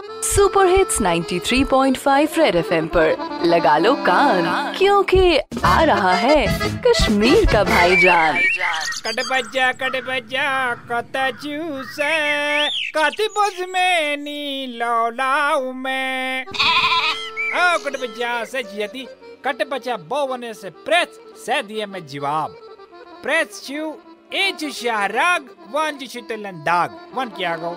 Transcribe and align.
Super 0.00 0.66
hits 0.66 1.00
93.5 1.00 2.38
red 2.38 2.56
FM 2.56 2.86
पर। 2.86 3.40
लगा 3.44 3.76
लो 3.78 3.94
कान, 3.94 4.74
क्योंकि 4.78 5.38
आ 5.64 5.82
रहा 5.82 6.12
है 6.14 6.46
कश्मीर 6.86 7.46
का 7.52 7.64
भाईजान। 7.64 8.38
कट 9.06 9.20
बजा 9.30 9.72
कत 10.82 11.12
जूस 11.44 11.96
कति 12.96 13.26
बुझ 13.28 13.68
में 13.68 14.16
नी 14.16 14.66
लौलाऊ 14.78 15.72
में। 15.72 16.44
ओ 16.46 17.78
बजा 17.88 18.44
से 18.44 18.62
जियती 18.62 19.06
कट 19.44 19.68
बचा 19.68 19.96
बोवने 19.96 20.54
से 20.54 20.70
प्रेस 20.70 21.20
से 21.46 21.62
दिए 21.62 21.86
में 21.86 22.06
जवाब। 22.06 22.56
प्रेस 23.22 23.62
चू 23.66 23.96
एच 24.34 24.64
शहराग 24.72 25.48
वन 25.72 25.98
जी 25.98 26.20
दाग। 26.30 27.00
वन 27.14 27.28
क्या 27.28 27.56
गो। 27.56 27.76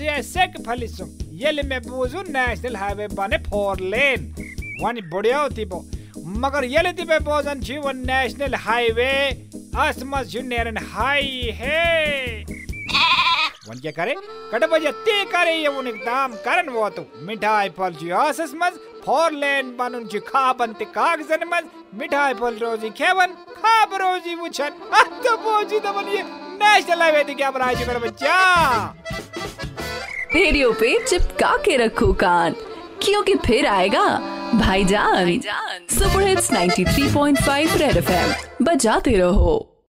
ye 0.00 0.22
sek 0.22 0.58
phalisum. 0.66 1.08
Yele 1.40 1.64
में 1.64 1.80
बोझू 1.82 2.22
नेशनल 2.28 2.76
हाईवे 2.76 3.06
बने 3.16 3.38
फोर 3.48 3.80
लेन 3.80 4.34
वानी 4.82 5.00
बढ़िया 5.08 5.38
होती 5.40 5.64
बो 5.72 5.78
मगर 6.40 6.64
ये 6.64 6.92
ती 6.92 7.04
पे 7.08 7.18
बोझन 7.24 7.60
छी 7.64 7.78
वो 7.80 7.92
नेशनल 7.96 8.54
हाईवे 8.68 9.12
असमस 9.80 10.32
छु 10.32 10.40
नेरन 10.44 10.78
हाई 10.92 11.56
है 11.60 12.59
वन 13.70 13.78
क्या 13.80 13.92
करे 13.92 14.14
कट 14.52 14.64
बजे 14.70 14.90
ते 15.06 15.24
करे 15.32 15.54
ये 15.56 15.68
उन 15.78 15.86
एकदम 15.88 16.34
करन 16.44 16.68
वो 16.74 16.88
तो 16.90 17.02
मिठाई 17.26 17.68
फल 17.76 17.92
असस 18.20 18.54
मज 18.62 18.78
फोर 19.04 19.32
लेन 19.34 19.70
बनन 19.76 20.06
छी 20.12 20.18
खा 20.26 20.52
बनते 20.54 20.84
कागजन 20.94 21.44
मज 21.52 21.64
मिठाई 21.98 22.34
फल 22.40 22.58
रोजी 22.62 22.90
खेवन 22.98 23.36
खाब 23.52 23.94
रोजी 24.02 24.34
मुछन। 24.36 24.72
तो 25.24 25.36
बोझी 25.44 25.78
तो 25.80 25.92
बनिए 25.92 26.22
नेशनल 26.62 27.02
हाईवे 27.02 27.22
ते 27.24 27.34
क्या 27.34 27.50
बनाई 27.50 27.74
कर 27.84 27.98
बच्चा 28.00 28.34
रेडियो 30.34 30.72
पे 30.80 30.98
चिपका 31.06 31.56
के 31.64 31.76
रखो 31.76 32.12
कान 32.20 32.54
क्योंकि 33.02 33.34
फिर 33.46 33.66
आएगा 33.68 34.06
भाईजान। 34.54 35.38
सुपर 35.90 36.22
हिट्स 36.22 36.50
93.5 36.52 37.76
रेड 37.80 37.96
एफएम 37.96 38.64
बजाते 38.64 39.16
रहो। 39.16 39.56